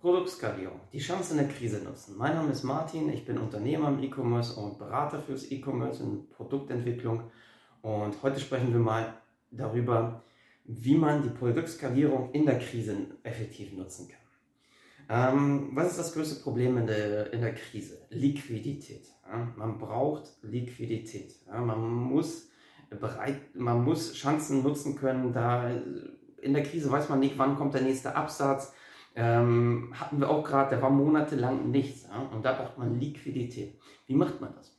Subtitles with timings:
[0.00, 2.16] Produktskalierung, die Chance in der Krise nutzen.
[2.16, 7.24] Mein Name ist Martin, ich bin Unternehmer im E-Commerce und Berater fürs E-Commerce und Produktentwicklung.
[7.82, 9.14] Und heute sprechen wir mal
[9.50, 10.22] darüber,
[10.64, 14.18] wie man die Produktskalierung in der Krise effektiv nutzen kann.
[15.10, 17.98] Ähm, was ist das größte Problem in der, in der Krise?
[18.10, 19.06] Liquidität.
[19.26, 19.52] Ja?
[19.56, 21.34] Man braucht Liquidität.
[21.48, 21.60] Ja?
[21.60, 22.50] Man muss
[22.88, 25.32] bereit, man muss Chancen nutzen können.
[25.32, 25.70] Da
[26.40, 28.72] in der Krise weiß man nicht, wann kommt der nächste Absatz.
[29.20, 32.06] Ähm, hatten wir auch gerade, da war monatelang nichts.
[32.08, 32.20] Ja?
[32.32, 33.76] Und da braucht man Liquidität.
[34.06, 34.72] Wie macht man das?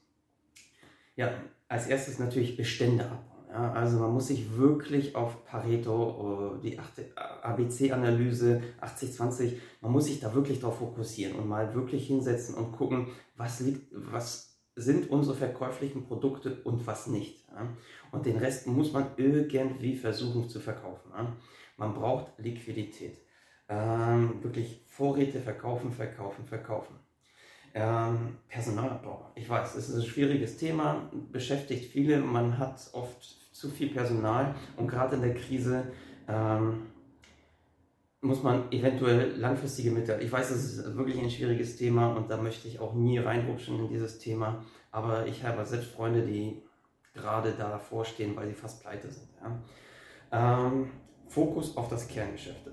[1.17, 1.33] Ja,
[1.67, 3.45] als erstes natürlich Bestände abbauen.
[3.51, 6.79] Ja, also man muss sich wirklich auf Pareto, äh, die
[7.41, 13.07] ABC-Analyse 80-20, man muss sich da wirklich darauf fokussieren und mal wirklich hinsetzen und gucken,
[13.35, 17.45] was liegt, was sind unsere verkäuflichen Produkte und was nicht.
[17.49, 17.67] Ja?
[18.11, 21.11] Und den Rest muss man irgendwie versuchen zu verkaufen.
[21.13, 21.35] Ja?
[21.75, 23.17] Man braucht Liquidität.
[23.69, 26.95] Ähm, wirklich Vorräte verkaufen, verkaufen, verkaufen.
[27.75, 29.31] Ähm, Personalabbau.
[29.35, 32.19] Ich weiß, es ist ein schwieriges Thema, beschäftigt viele.
[32.19, 33.21] Man hat oft
[33.53, 35.91] zu viel Personal und gerade in der Krise
[36.27, 36.87] ähm,
[38.21, 40.21] muss man eventuell langfristige Mittel.
[40.21, 43.79] Ich weiß, es ist wirklich ein schwieriges Thema und da möchte ich auch nie reinrutschen
[43.79, 44.65] in dieses Thema.
[44.91, 46.61] Aber ich habe selbst Freunde, die
[47.13, 49.29] gerade davor stehen, weil sie fast pleite sind.
[49.41, 50.67] Ja.
[50.67, 50.91] Ähm,
[51.27, 52.69] Fokus auf das Kerngeschäft.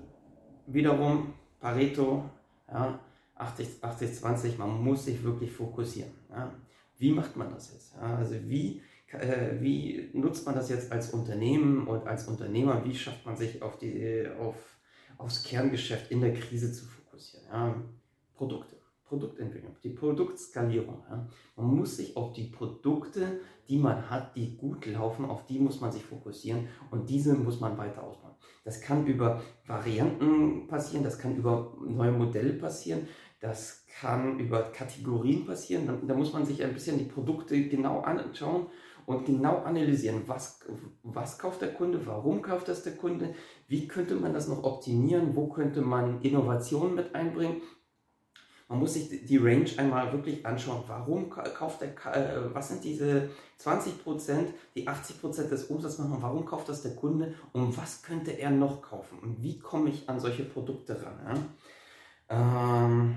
[0.67, 2.29] Wiederum Pareto,
[2.69, 2.99] ja,
[3.35, 6.11] 80, 80, 20, man muss sich wirklich fokussieren.
[6.29, 6.53] Ja.
[6.97, 7.95] Wie macht man das jetzt?
[7.95, 12.83] Ja, also wie, äh, wie nutzt man das jetzt als Unternehmen und als Unternehmer?
[12.83, 14.55] Wie schafft man sich auf die, auf,
[15.17, 17.45] aufs Kerngeschäft in der Krise zu fokussieren?
[17.51, 17.75] Ja.
[18.35, 18.76] Produkte.
[19.07, 21.03] Produktentwicklung, die Produktskalierung.
[21.09, 21.27] Ja.
[21.55, 25.81] Man muss sich auf die Produkte, die man hat, die gut laufen, auf die muss
[25.81, 28.35] man sich fokussieren und diese muss man weiter ausbauen.
[28.63, 33.07] Das kann über Varianten passieren, das kann über neue Modelle passieren,
[33.39, 35.87] das kann über Kategorien passieren.
[35.87, 38.67] Da, da muss man sich ein bisschen die Produkte genau anschauen
[39.05, 40.59] und genau analysieren, was,
[41.01, 43.33] was kauft der Kunde, warum kauft das der Kunde,
[43.67, 47.61] wie könnte man das noch optimieren, wo könnte man Innovationen mit einbringen
[48.67, 50.83] man muss sich die Range einmal wirklich anschauen.
[50.87, 56.17] Warum kauft der, äh, was sind diese 20 Prozent, die 80 Prozent des Umsatzes machen?
[56.21, 57.33] Warum kauft das der Kunde?
[57.53, 59.19] Und was könnte er noch kaufen?
[59.19, 61.45] Und wie komme ich an solche Produkte ran?
[62.29, 63.15] Ähm,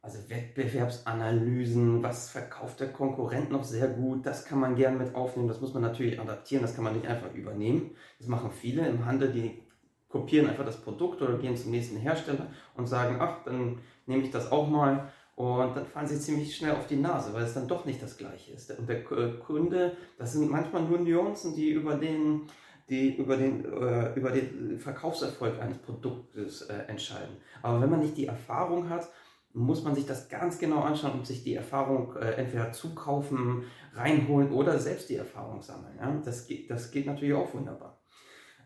[0.00, 5.48] also Wettbewerbsanalysen, was verkauft der Konkurrent noch sehr gut, das kann man gerne mit aufnehmen,
[5.48, 7.90] das muss man natürlich adaptieren, das kann man nicht einfach übernehmen.
[8.18, 9.65] Das machen viele im Handel, die
[10.08, 12.46] kopieren einfach das Produkt oder gehen zum nächsten Hersteller
[12.76, 15.10] und sagen, ach, dann nehme ich das auch mal.
[15.34, 18.16] Und dann fallen sie ziemlich schnell auf die Nase, weil es dann doch nicht das
[18.16, 18.70] gleiche ist.
[18.78, 22.42] Und der Kunde, das sind manchmal nur Nuancen, die über den,
[22.88, 27.36] die über den, äh, über den Verkaufserfolg eines Produktes äh, entscheiden.
[27.62, 29.10] Aber wenn man nicht die Erfahrung hat,
[29.52, 33.64] muss man sich das ganz genau anschauen und sich die Erfahrung äh, entweder zukaufen,
[33.94, 35.96] reinholen oder selbst die Erfahrung sammeln.
[35.98, 36.14] Ja?
[36.24, 37.95] Das, geht, das geht natürlich auch wunderbar.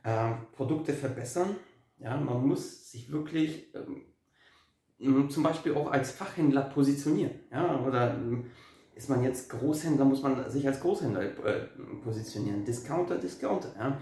[0.05, 1.57] Ähm, Produkte verbessern.
[1.99, 2.17] Ja?
[2.17, 3.73] Man muss sich wirklich
[4.99, 7.41] ähm, zum Beispiel auch als Fachhändler positionieren.
[7.51, 7.81] Ja?
[7.81, 8.47] Oder ähm,
[8.95, 11.69] ist man jetzt Großhändler, muss man sich als Großhändler äh,
[12.03, 12.65] positionieren.
[12.65, 13.75] Discounter, Discounter.
[13.79, 13.99] Ja?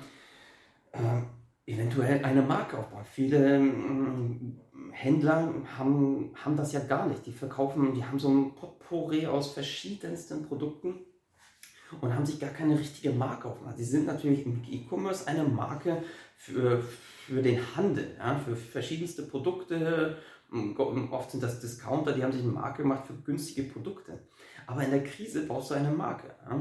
[0.92, 3.04] Äh, eventuell eine Marke aufbauen.
[3.04, 4.60] Viele ähm,
[4.92, 7.26] Händler haben, haben das ja gar nicht.
[7.26, 11.00] Die verkaufen, die haben so ein Potpourri aus verschiedensten Produkten
[12.00, 13.78] und haben sich gar keine richtige Marke aufgemacht.
[13.78, 16.02] Sie sind natürlich im E-Commerce eine Marke
[16.36, 16.82] für,
[17.26, 18.38] für den Handel, ja?
[18.38, 20.18] für verschiedenste Produkte
[20.50, 24.18] Oft sind das Discounter, die haben sich eine Marke gemacht für günstige Produkte.
[24.66, 26.34] Aber in der Krise brauchst du eine Marke.
[26.48, 26.58] Ja?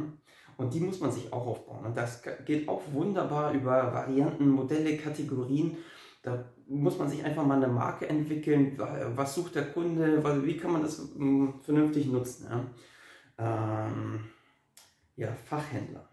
[0.57, 1.85] Und die muss man sich auch aufbauen.
[1.85, 5.77] Und das geht auch wunderbar über Varianten, Modelle, Kategorien.
[6.21, 8.77] Da muss man sich einfach mal eine Marke entwickeln.
[9.15, 10.21] Was sucht der Kunde?
[10.45, 12.47] Wie kann man das hm, vernünftig nutzen?
[12.49, 14.25] Ja, ähm,
[15.17, 16.09] ja Fachhändler.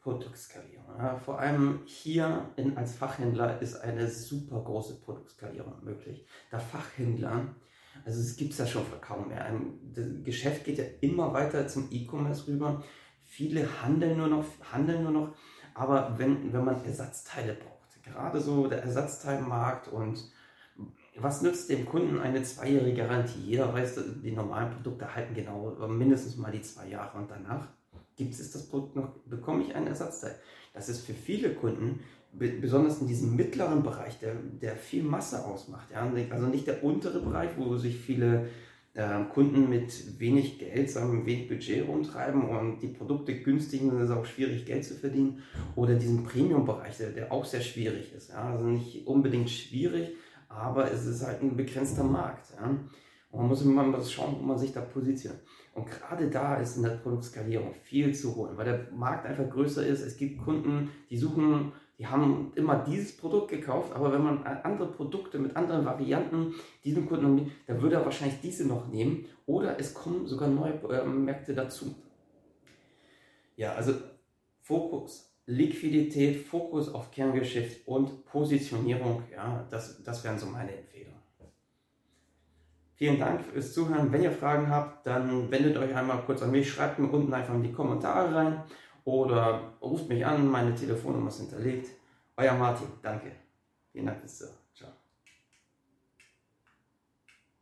[0.00, 0.98] Produktskalierung.
[0.98, 6.26] Ja, vor allem hier in, als Fachhändler ist eine super große Produktskalierung möglich.
[6.50, 7.54] Da Fachhändler,
[8.04, 9.50] also es gibt es ja schon kaum mehr.
[9.94, 12.84] Das Geschäft geht ja immer weiter zum E-Commerce rüber.
[13.22, 15.34] Viele handeln nur noch, handeln nur noch,
[15.72, 20.30] aber wenn, wenn man Ersatzteile braucht, gerade so der Ersatzteilmarkt und
[21.16, 23.40] was nützt dem Kunden eine zweijährige Garantie?
[23.40, 27.68] Jeder weiß, die normalen Produkte halten genau mindestens mal die zwei Jahre und danach
[28.16, 30.36] gibt es das Produkt noch, bekomme ich ein Ersatzteil.
[30.72, 32.00] Das ist für viele Kunden,
[32.32, 35.90] besonders in diesem mittleren Bereich, der, der viel Masse ausmacht.
[35.92, 36.10] Ja?
[36.30, 38.48] Also nicht der untere Bereich, wo sich viele
[38.94, 44.10] äh, Kunden mit wenig Geld, sagen wenig Budget rumtreiben und die Produkte günstig sind, ist
[44.10, 45.42] auch schwierig Geld zu verdienen.
[45.76, 48.30] Oder diesen Premium-Bereich, der, der, auch sehr schwierig ist.
[48.30, 48.52] Ja?
[48.52, 50.10] Also nicht unbedingt schwierig,
[50.48, 52.52] aber es ist halt ein begrenzter Markt.
[52.56, 52.76] Ja?
[53.34, 55.42] Man muss immer mal schauen, wo man sich da positioniert.
[55.74, 59.84] Und gerade da ist in der Produktskalierung viel zu holen, weil der Markt einfach größer
[59.84, 60.02] ist.
[60.02, 64.90] Es gibt Kunden, die suchen, die haben immer dieses Produkt gekauft, aber wenn man andere
[64.90, 66.54] Produkte mit anderen Varianten
[66.84, 70.74] diesem Kunden nimmt, dann würde er wahrscheinlich diese noch nehmen oder es kommen sogar neue
[70.90, 71.94] äh, Märkte dazu.
[73.56, 73.94] Ja, also
[74.60, 81.23] Fokus, Liquidität, Fokus auf Kerngeschäft und Positionierung, ja, das, das wären so meine Empfehlungen.
[82.96, 84.12] Vielen Dank fürs Zuhören.
[84.12, 87.54] Wenn ihr Fragen habt, dann wendet euch einmal kurz an mich, schreibt mir unten einfach
[87.54, 88.62] in die Kommentare rein
[89.04, 91.88] oder ruft mich an, meine Telefonnummer ist hinterlegt.
[92.36, 93.32] Euer Martin, danke.
[93.92, 94.63] Vielen Dank fürs Zuhören.